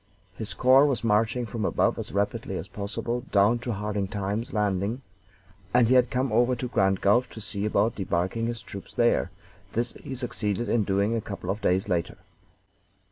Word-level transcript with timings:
His 0.33 0.55
corps 0.55 0.87
was 0.87 1.03
marching 1.03 1.45
from 1.45 1.63
above 1.63 1.99
as 1.99 2.11
rapidly 2.11 2.57
as 2.57 2.67
possible 2.67 3.21
down 3.31 3.59
to 3.59 3.71
Hard 3.71 4.09
Times 4.09 4.51
landing, 4.51 5.03
and 5.75 5.87
he 5.87 5.93
had 5.93 6.09
come 6.09 6.31
over 6.33 6.55
to 6.55 6.67
Grand 6.67 7.01
Gulf 7.01 7.29
to 7.29 7.39
see 7.39 7.65
about 7.67 7.93
debarking 7.97 8.47
his 8.47 8.63
troops 8.63 8.95
there; 8.95 9.29
this 9.73 9.93
he 9.93 10.15
succeeded 10.15 10.69
in 10.69 10.85
doing 10.85 11.15
a 11.15 11.21
couple 11.21 11.51
of 11.51 11.61
days 11.61 11.87
later. 11.87 12.17